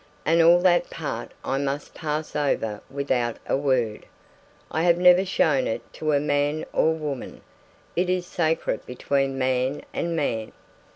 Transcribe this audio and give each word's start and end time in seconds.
And 0.25 0.41
all 0.41 0.59
that 0.61 0.89
part 0.89 1.31
I 1.45 1.59
must 1.59 1.93
pass 1.93 2.35
over 2.35 2.81
without 2.89 3.37
a 3.47 3.55
word. 3.55 4.07
I 4.71 4.81
have 4.81 4.97
never 4.97 5.23
shown 5.23 5.67
it 5.67 5.83
to 5.93 6.05
man 6.19 6.65
or 6.73 6.91
woman. 6.93 7.41
It 7.95 8.09
is 8.09 8.25
sacred 8.25 8.83
between 8.87 9.37
man 9.37 9.83
and 9.93 10.15
man. 10.15 10.53